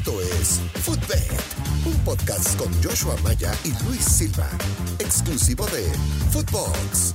[0.00, 1.30] Esto es Footbed,
[1.84, 4.48] un podcast con Joshua Maya y Luis Silva,
[4.98, 5.82] exclusivo de
[6.30, 7.14] Footbox.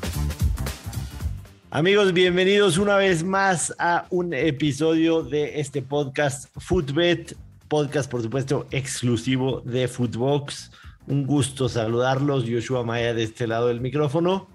[1.71, 7.35] Amigos, bienvenidos una vez más a un episodio de este podcast Footbet,
[7.69, 10.69] podcast por supuesto exclusivo de Footbox.
[11.07, 14.47] Un gusto saludarlos, Joshua Maya de este lado del micrófono.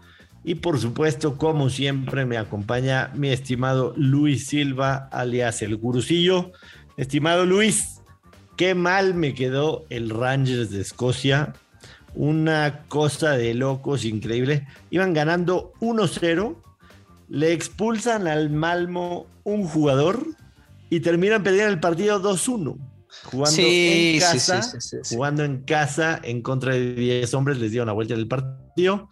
[0.44, 6.52] Y por supuesto, como siempre, me acompaña mi estimado Luis Silva, alias el Gurusillo.
[6.96, 7.99] Estimado Luis,
[8.60, 11.54] qué mal me quedó el Rangers de Escocia.
[12.14, 14.66] Una cosa de locos increíble.
[14.90, 16.56] Iban ganando 1-0,
[17.30, 20.26] le expulsan al Malmo un jugador
[20.90, 22.76] y terminan perdiendo el partido 2-1.
[23.24, 24.60] Jugando en casa,
[25.08, 29.08] jugando en casa en contra de 10 hombres, les dio una vuelta en el partido.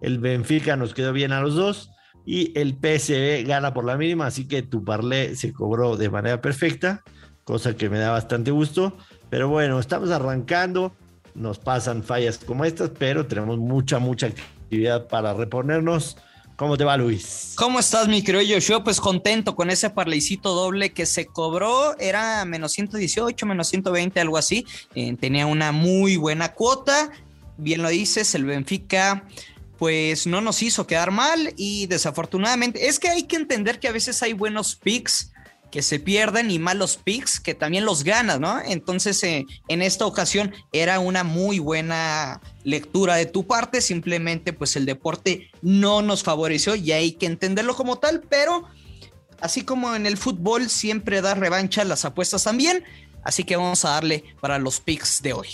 [0.00, 1.90] El Benfica nos quedó bien a los dos
[2.24, 6.40] y el PSV gana por la mínima, así que tu parlé se cobró de manera
[6.40, 7.02] perfecta,
[7.44, 8.96] cosa que me da bastante gusto.
[9.30, 10.94] Pero bueno, estamos arrancando,
[11.34, 16.16] nos pasan fallas como estas, pero tenemos mucha, mucha actividad para reponernos.
[16.56, 17.54] ¿Cómo te va, Luis?
[17.56, 21.98] ¿Cómo estás, mi querido Yo Pues contento con ese parleycito doble que se cobró.
[21.98, 24.64] Era menos 118, menos 120, algo así.
[24.94, 27.10] Eh, tenía una muy buena cuota.
[27.56, 29.24] Bien lo dices, el Benfica
[29.78, 33.92] pues no nos hizo quedar mal y desafortunadamente es que hay que entender que a
[33.92, 35.32] veces hay buenos picks
[35.74, 38.60] que se pierden y malos picks que también los ganas, ¿no?
[38.64, 44.76] Entonces, eh, en esta ocasión era una muy buena lectura de tu parte, simplemente pues
[44.76, 48.68] el deporte no nos favoreció y hay que entenderlo como tal, pero
[49.40, 52.84] así como en el fútbol siempre da revancha, las apuestas también,
[53.24, 55.48] así que vamos a darle para los picks de hoy.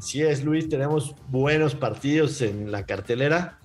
[0.00, 3.60] Sí es, Luis, tenemos buenos partidos en la cartelera.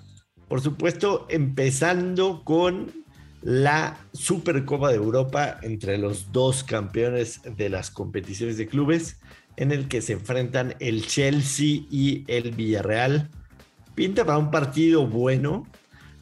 [0.49, 3.00] Por supuesto, empezando con
[3.41, 9.19] la Supercopa de Europa entre los dos campeones de las competiciones de clubes,
[9.57, 13.29] en el que se enfrentan el Chelsea y el Villarreal.
[13.95, 15.67] Pinta para un partido bueno.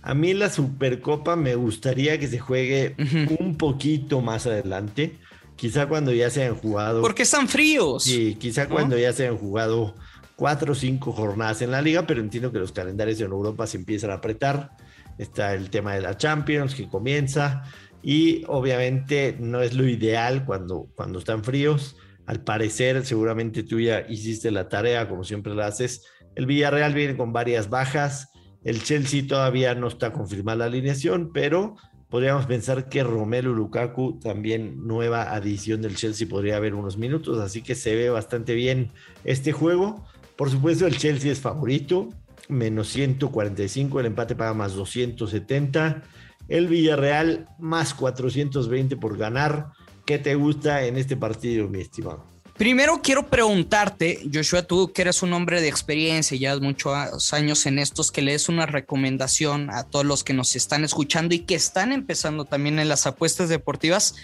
[0.01, 2.95] A mí la Supercopa me gustaría que se juegue
[3.39, 5.17] un poquito más adelante.
[5.55, 7.01] Quizá cuando ya se hayan jugado.
[7.01, 8.03] Porque están fríos.
[8.03, 9.93] Sí, quizá cuando ya se hayan jugado
[10.37, 13.75] cuatro o cinco jornadas en la liga, pero entiendo que los calendarios en Europa se
[13.75, 14.71] empiezan a apretar.
[15.19, 17.63] Está el tema de la Champions que comienza
[18.01, 21.97] y obviamente no es lo ideal cuando, cuando están fríos.
[22.25, 26.05] Al parecer, seguramente tú ya hiciste la tarea como siempre la haces.
[26.35, 28.29] El Villarreal viene con varias bajas.
[28.63, 31.75] El Chelsea todavía no está confirmada la alineación, pero
[32.09, 37.39] podríamos pensar que Romelu Lukaku, también nueva adición del Chelsea, podría haber unos minutos.
[37.39, 38.91] Así que se ve bastante bien
[39.23, 40.05] este juego.
[40.37, 42.09] Por supuesto, el Chelsea es favorito,
[42.49, 46.03] menos 145, el empate paga más 270,
[46.49, 49.67] el Villarreal más 420 por ganar.
[50.05, 52.25] ¿Qué te gusta en este partido, mi estimado?
[52.57, 57.79] Primero quiero preguntarte, Joshua, tú que eres un hombre de experiencia, ya muchos años en
[57.79, 61.55] estos, que le des una recomendación a todos los que nos están escuchando y que
[61.55, 64.15] están empezando también en las apuestas deportivas.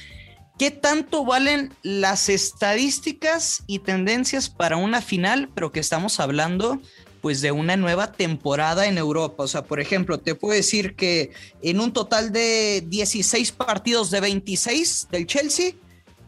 [0.59, 6.81] ¿Qué tanto valen las estadísticas y tendencias para una final, pero que estamos hablando
[7.25, 9.45] pues de una nueva temporada en Europa?
[9.45, 11.31] O sea, por ejemplo, te puedo decir que
[11.63, 15.71] en un total de 16 partidos de 26 del Chelsea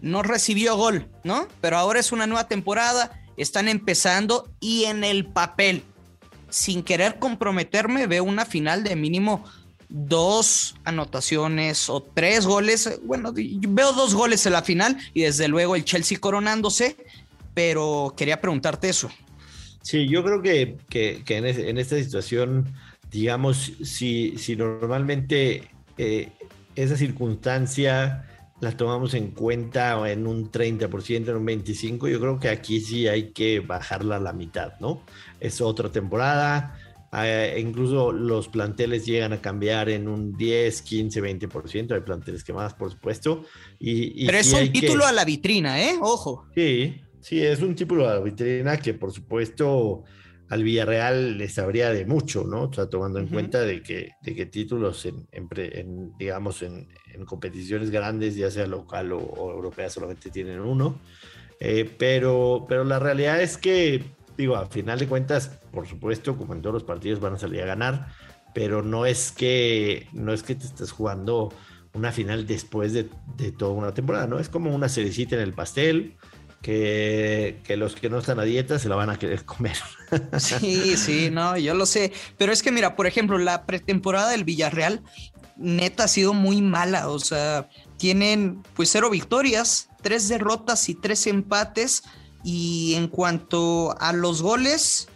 [0.02, 1.47] no recibió gol, ¿no?
[1.62, 5.84] Pero ahora es una nueva temporada, están empezando y en el papel,
[6.50, 9.44] sin querer comprometerme, veo una final de mínimo
[9.90, 13.00] dos anotaciones o tres goles.
[13.03, 16.97] Bueno, veo dos goles en la final y desde luego el Chelsea coronándose,
[17.53, 19.12] pero quería preguntarte eso.
[19.88, 20.75] Sí, yo creo que,
[21.30, 22.74] en, esta situación,
[23.09, 26.28] digamos, si, si normalmente eh,
[26.75, 28.25] esa circunstancia
[28.59, 33.08] la tomamos en cuenta en un 30%, en un 25%, yo creo que aquí sí
[33.08, 35.03] hay que bajarla a la mitad, ¿no?
[35.40, 36.78] Es otra temporada,
[37.14, 41.94] eh, incluso los planteles llegan a cambiar en un 10, 15, 20%.
[41.94, 43.46] Hay planteles que más, por supuesto.
[43.80, 45.96] Y, Pero es un título a la vitrina, ¿eh?
[46.02, 46.46] Ojo.
[46.54, 50.03] Sí, sí, es un título a la vitrina que, por supuesto,
[50.50, 52.63] al Villarreal les habría de mucho, ¿no?
[52.63, 56.88] O sea, tomando en cuenta de que, de que títulos en, digamos, en,
[57.25, 61.00] competiciones grandes, ya sea local o, europea, solamente tienen uno.
[61.59, 64.03] Eh, pero, pero la realidad es que
[64.38, 67.62] digo, a final de cuentas, por supuesto, como en todos los partidos van a salir
[67.63, 68.07] a ganar,
[68.53, 71.51] pero no es que, no es que te estés jugando
[71.94, 73.09] una final después de,
[73.57, 74.39] toda una temporada, ¿no?
[74.39, 76.15] Es como una cerecita en el pastel.
[76.62, 79.77] Que, que, los que no están a dieta se la van a querer comer.
[80.39, 82.12] Sí, sí, no, yo lo sé.
[82.38, 85.04] Pero es que, mira, por ejemplo, la pretemporada del Villarreal
[85.57, 87.09] neta ha sido muy mala.
[87.09, 92.04] O sea, tienen pues cero victorias, tres derrotas y tres empates.
[92.44, 95.10] Y en cuanto a los goles,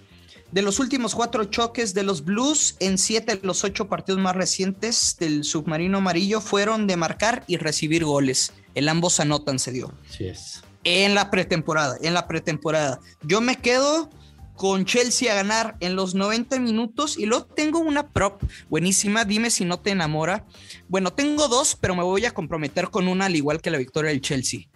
[0.51, 4.35] de los últimos cuatro choques de los Blues, en siete de los ocho partidos más
[4.35, 8.51] recientes del submarino amarillo fueron de marcar y recibir goles.
[8.75, 9.93] El ambos anotan se dio.
[10.09, 10.61] Sí es.
[10.83, 12.99] En la pretemporada, en la pretemporada.
[13.21, 14.09] Yo me quedo
[14.55, 19.49] con Chelsea a ganar en los 90 minutos y luego tengo una prop buenísima, dime
[19.49, 20.45] si no te enamora.
[20.87, 24.11] Bueno, tengo dos, pero me voy a comprometer con una al igual que la victoria
[24.11, 24.67] del Chelsea.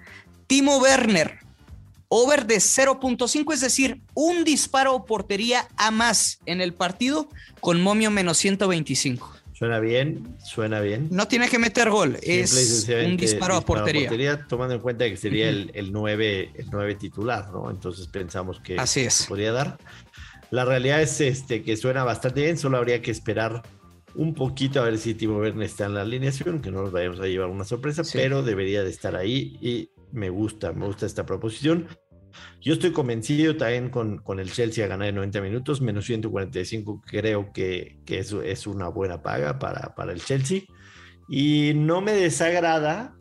[0.48, 1.40] Timo Werner,
[2.08, 7.30] over de 0.5, es decir, un disparo o portería a más en el partido
[7.60, 9.45] con momio menos 125.
[9.56, 11.08] Suena bien, suena bien.
[11.12, 14.46] No tiene que meter gol, es un disparo, a portería.
[14.50, 17.72] Tomando en cuenta que sería el, el, 9, el 9 titular, ¿no?
[17.72, 19.78] Entonces pensamos que Así se podría dar.
[20.52, 23.64] La realidad es este, que suena bastante bien, solo habría que esperar
[24.14, 27.22] un poquito a ver si Timo Werner está en la alineación, que no nos vayamos
[27.22, 31.26] a llevar una sorpresa, pero debería de estar ahí y me gusta, me gusta esta
[31.26, 31.88] proposición.
[32.62, 37.02] Yo estoy convencido también con, con el Chelsea a ganar en 90 minutos, menos 145
[37.06, 40.64] creo que, que eso es una buena paga para, para el Chelsea.
[41.28, 43.16] Y no me desagrada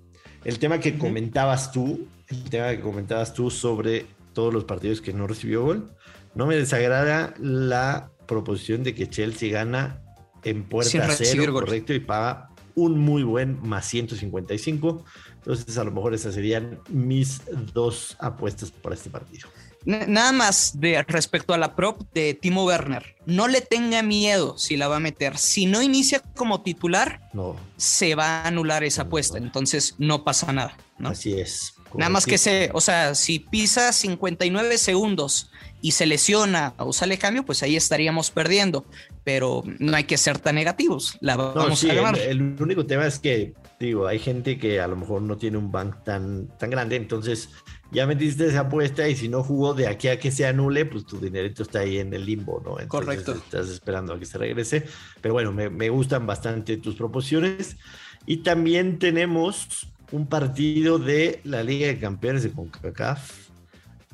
[0.44, 5.12] el tema que comentabas tú, el tema que comentabas tú sobre todos los partidos que
[5.12, 5.90] no recibió gol.
[6.34, 10.00] No me desagrada la proposición de que Chelsea gana
[10.42, 15.04] en puerta cero, correcto, y paga un muy buen más 155.
[15.36, 17.42] Entonces, a lo mejor esas serían mis
[17.72, 19.48] dos apuestas para este partido.
[19.84, 23.16] Nada más de respecto a la prop de Timo Werner.
[23.26, 25.36] No le tenga miedo si la va a meter.
[25.36, 27.56] Si no inicia como titular, no.
[27.76, 29.36] se va a anular esa apuesta.
[29.36, 30.76] Entonces no pasa nada.
[30.98, 31.10] ¿no?
[31.10, 31.74] Así es.
[31.94, 35.50] Nada más que se, o sea, si pisa 59 segundos
[35.84, 38.86] y se lesiona o sale cambio, pues ahí estaríamos perdiendo.
[39.22, 41.18] Pero no hay que ser tan negativos.
[41.20, 42.18] La vamos a ganar.
[42.18, 45.58] El, el, único tema es que, digo, hay gente que a lo mejor no tiene
[45.58, 47.50] un bank tan, tan grande, entonces
[47.92, 51.04] ya metiste esa apuesta y si no jugó de aquí a que se anule, pues
[51.04, 52.80] tu dinerito está ahí en el limbo, ¿no?
[52.80, 53.32] Entonces, Correcto.
[53.32, 54.86] Estás esperando a que se regrese.
[55.20, 57.76] Pero bueno, me, me gustan bastante tus proposiciones.
[58.24, 63.43] Y también tenemos un partido de la Liga de Campeones de CONCACAF.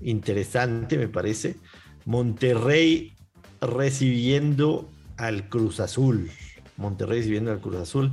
[0.01, 1.57] Interesante, me parece.
[2.05, 3.15] Monterrey
[3.61, 6.31] recibiendo al Cruz Azul.
[6.77, 8.13] Monterrey recibiendo al Cruz Azul.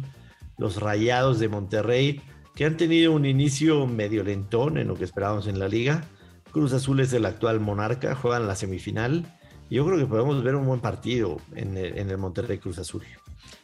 [0.57, 2.21] Los Rayados de Monterrey,
[2.55, 6.03] que han tenido un inicio medio lentón en lo que esperábamos en la liga.
[6.51, 9.37] Cruz Azul es el actual monarca, juegan la semifinal.
[9.69, 13.03] Yo creo que podemos ver un buen partido en el, en el Monterrey Cruz Azul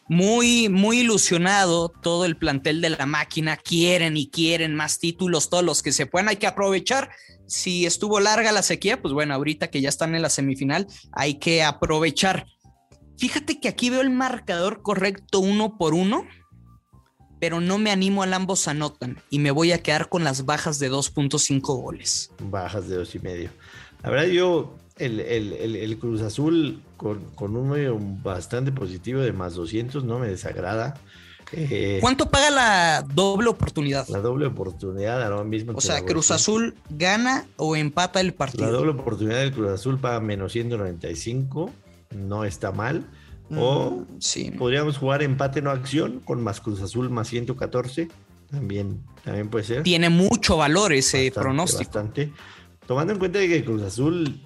[0.07, 3.57] muy, muy ilusionado todo el plantel de la máquina.
[3.57, 6.29] Quieren y quieren más títulos, todos los que se puedan.
[6.29, 7.11] Hay que aprovechar.
[7.45, 11.35] Si estuvo larga la sequía, pues bueno, ahorita que ya están en la semifinal, hay
[11.35, 12.45] que aprovechar.
[13.17, 16.25] Fíjate que aquí veo el marcador correcto uno por uno,
[17.39, 20.79] pero no me animo al ambos anotan y me voy a quedar con las bajas
[20.79, 22.31] de 2.5 goles.
[22.39, 23.49] Bajas de dos y medio.
[24.01, 29.21] La verdad, yo el, el, el, el, Cruz Azul con, con un medio bastante positivo
[29.21, 30.95] de más 200 no me desagrada.
[31.51, 34.07] Eh, ¿Cuánto paga la doble oportunidad?
[34.07, 35.73] La doble oportunidad ahora mismo.
[35.75, 38.65] O sea, Cruz Azul gana o empata el partido.
[38.65, 41.71] La doble oportunidad del Cruz Azul paga menos 195,
[42.15, 43.05] no está mal.
[43.55, 44.51] O Mm, sí.
[44.51, 48.07] podríamos jugar empate no acción con más Cruz Azul más 114.
[48.49, 49.83] También, también puede ser.
[49.83, 51.83] Tiene mucho valor ese Bastante, pronóstico.
[51.83, 52.31] Bastante.
[52.87, 54.41] Tomando en cuenta que Cruz Azul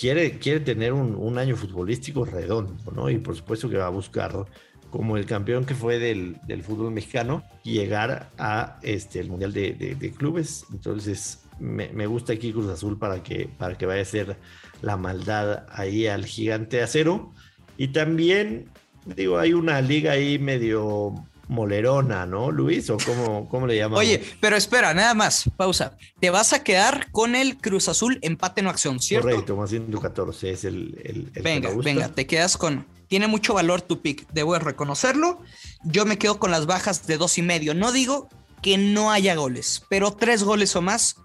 [0.00, 3.10] quiere, quiere tener un, año futbolístico redondo, ¿no?
[3.10, 4.46] Y por supuesto que va a buscar,
[4.88, 10.64] como el campeón que fue del, fútbol mexicano, llegar a este, el Mundial de, Clubes.
[10.72, 14.36] Entonces, me, gusta aquí Cruz Azul para que, para que vaya a hacer
[14.80, 17.34] la maldad ahí al gigante acero.
[17.76, 18.70] Y también,
[19.04, 21.14] digo, hay una liga ahí medio
[21.50, 22.88] molerona, ¿no, Luis?
[22.90, 23.98] ¿O cómo, cómo le llamamos?
[23.98, 25.96] Oye, pero espera, nada más, pausa.
[26.20, 29.28] Te vas a quedar con el Cruz Azul empate no acción, ¿cierto?
[29.28, 32.86] Correcto, más 114 es el, el, el Venga, venga, te quedas con...
[33.08, 35.42] Tiene mucho valor tu pick, debo reconocerlo.
[35.82, 37.74] Yo me quedo con las bajas de dos y medio.
[37.74, 38.28] No digo
[38.62, 41.16] que no haya goles, pero tres goles o más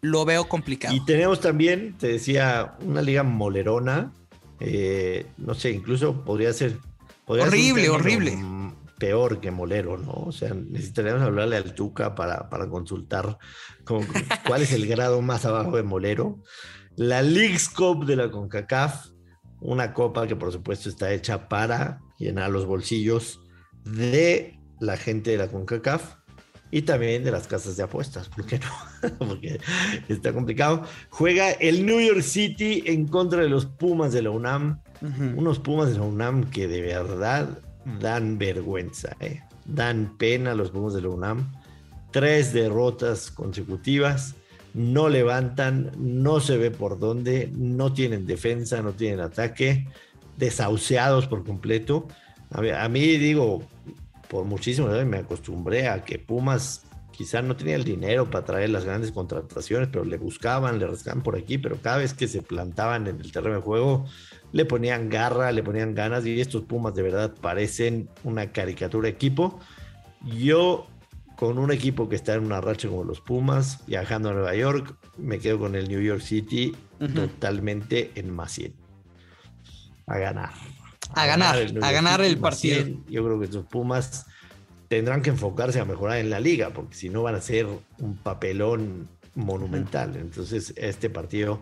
[0.00, 0.94] lo veo complicado.
[0.94, 4.10] Y tenemos también, te decía, una liga molerona.
[4.60, 6.78] Eh, no sé, incluso podría ser...
[7.26, 8.38] Podría horrible, ser horrible
[9.04, 10.12] peor que Molero, ¿no?
[10.12, 13.36] O sea, necesitaríamos hablarle al Tuca para, para consultar
[13.84, 14.06] con,
[14.46, 16.40] cuál es el grado más abajo de Molero.
[16.96, 19.08] La League's Cup de la CONCACAF,
[19.60, 23.42] una copa que por supuesto está hecha para llenar los bolsillos
[23.84, 26.14] de la gente de la CONCACAF
[26.70, 29.10] y también de las casas de apuestas, ¿por qué no?
[29.18, 29.60] Porque
[30.08, 30.84] está complicado.
[31.10, 35.34] Juega el New York City en contra de los Pumas de la UNAM, uh -huh.
[35.36, 37.60] unos Pumas de la UNAM que de verdad
[38.00, 39.42] dan vergüenza, ¿eh?
[39.64, 41.52] dan pena los Pumas de la UNAM.
[42.10, 44.34] tres derrotas consecutivas,
[44.72, 49.88] no levantan, no se ve por dónde, no tienen defensa, no tienen ataque,
[50.36, 52.06] desahuciados por completo.
[52.50, 53.62] A mí, digo,
[54.28, 56.84] por muchísimo me acostumbré a que Pumas
[57.16, 61.22] quizá no tenía el dinero para traer las grandes contrataciones, pero le buscaban, le rascaban
[61.22, 64.06] por aquí, pero cada vez que se plantaban en el terreno de juego,
[64.52, 69.60] le ponían garra, le ponían ganas y estos Pumas de verdad parecen una caricatura equipo.
[70.38, 70.86] Yo
[71.36, 74.96] con un equipo que está en una racha como los Pumas, viajando a Nueva York,
[75.16, 76.74] me quedo con el New York City
[77.14, 78.74] totalmente en más 100.
[80.06, 80.50] A ganar.
[81.14, 82.84] A, ganar, a ganar el partido.
[83.08, 84.26] Yo creo que estos Pumas
[84.94, 87.66] tendrán que enfocarse a mejorar en la liga, porque si no van a ser
[87.98, 90.14] un papelón monumental.
[90.14, 91.60] Entonces, este partido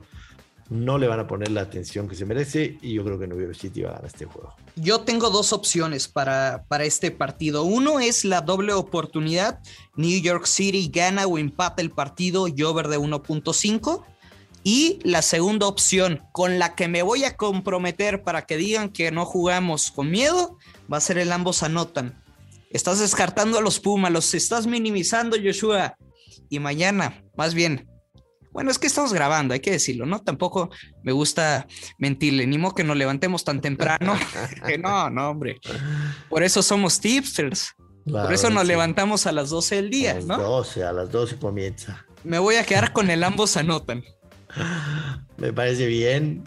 [0.69, 3.41] no le van a poner la atención que se merece y yo creo que New
[3.41, 4.55] York City va a ganar este juego.
[4.77, 7.65] Yo tengo dos opciones para, para este partido.
[7.65, 9.61] Uno es la doble oportunidad.
[9.97, 14.05] New York City gana o empata el partido y over de 1.5.
[14.63, 19.11] Y la segunda opción, con la que me voy a comprometer para que digan que
[19.11, 20.59] no jugamos con miedo,
[20.93, 22.22] va a ser el ambos anotan.
[22.73, 25.97] Estás descartando a los Pumas, los estás minimizando, Joshua.
[26.49, 27.89] Y mañana, más bien,
[28.53, 30.21] bueno, es que estamos grabando, hay que decirlo, ¿no?
[30.21, 30.71] Tampoco
[31.03, 31.67] me gusta
[31.99, 34.15] mentirle, ni modo que nos levantemos tan temprano.
[34.67, 35.59] que no, no, hombre.
[36.29, 37.75] Por eso somos tipsters.
[38.05, 40.39] Por eso nos levantamos a las 12 del día, a las ¿no?
[40.39, 42.05] 12, a las 12 comienza.
[42.25, 44.03] Me voy a quedar con el ambos anotan.
[45.37, 46.43] Me parece bien.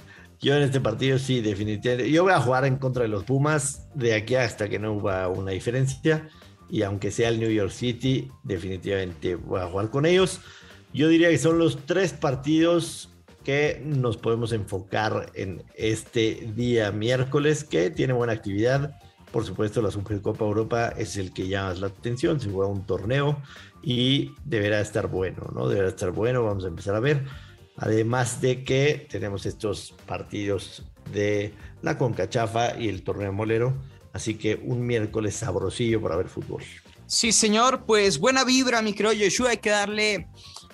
[0.45, 2.11] Yo en este partido sí, definitivamente.
[2.11, 5.27] Yo voy a jugar en contra de los Pumas de aquí hasta que no huba
[5.27, 6.29] una diferencia.
[6.69, 10.41] Y aunque sea el New York City, definitivamente voy a jugar con ellos.
[10.93, 13.09] Yo diría que son los tres partidos
[13.43, 18.99] que nos podemos enfocar en este día miércoles, que tiene buena actividad.
[19.31, 22.39] Por supuesto, la Supercopa Europa es el que llama la atención.
[22.39, 23.41] Se juega un torneo
[23.81, 25.67] y deberá estar bueno, ¿no?
[25.67, 26.43] Deberá estar bueno.
[26.43, 27.23] Vamos a empezar a ver.
[27.77, 33.73] Además de que tenemos estos partidos de la Concachafa y el torneo molero.
[34.13, 36.63] Así que un miércoles sabrosillo para ver fútbol.
[37.05, 39.49] Sí, señor, pues buena vibra, mi creo Yoshua.
[39.51, 40.27] Hay que darle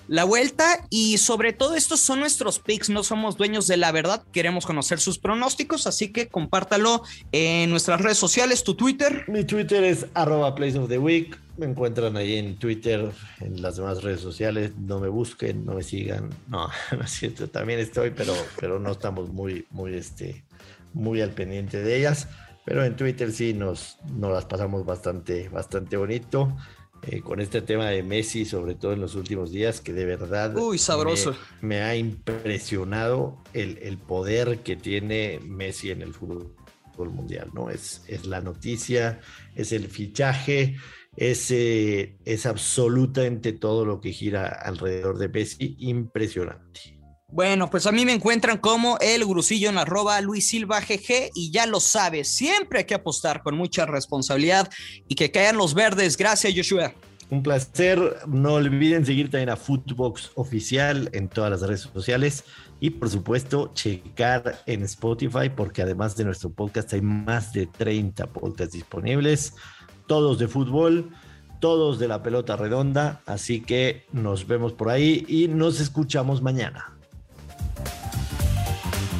[0.08, 4.24] la vuelta y sobre todo estos son nuestros picks, no somos dueños de la verdad,
[4.32, 9.24] queremos conocer sus pronósticos, así que compártalo en nuestras redes sociales, tu Twitter.
[9.28, 13.76] Mi Twitter es arroba place of the week, me encuentran ahí en Twitter, en las
[13.76, 18.10] demás redes sociales, no me busquen, no me sigan, no, no es cierto, también estoy,
[18.10, 20.44] pero, pero no estamos muy, muy, este,
[20.92, 22.28] muy al pendiente de ellas,
[22.64, 26.56] pero en Twitter sí nos, nos las pasamos bastante, bastante bonito.
[27.04, 30.56] Eh, con este tema de Messi, sobre todo en los últimos días, que de verdad
[30.56, 31.34] Uy, sabroso.
[31.60, 36.54] Me, ha impresionado el, poder que tiene Messi en el fútbol,
[37.10, 37.70] mundial, ¿no?
[37.70, 39.20] Es, es la noticia,
[39.56, 40.76] es el fichaje,
[41.16, 47.01] es, eh, es absolutamente todo lo que gira alrededor de Messi, impresionante.
[47.32, 51.50] Bueno, pues a mí me encuentran como el grusillo en arroba Luis Silva GG y
[51.50, 54.68] ya lo sabes, siempre hay que apostar con mucha responsabilidad
[55.08, 56.18] y que caigan los verdes.
[56.18, 56.92] Gracias, Joshua.
[57.30, 58.18] Un placer.
[58.26, 62.44] No olviden seguir también a Footbox Oficial en todas las redes sociales
[62.80, 68.26] y por supuesto checar en Spotify porque además de nuestro podcast hay más de 30
[68.26, 69.54] podcasts disponibles,
[70.06, 71.08] todos de fútbol,
[71.60, 76.92] todos de la pelota redonda, así que nos vemos por ahí y nos escuchamos mañana.